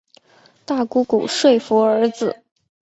[0.65, 2.41] 大姑姑说服儿子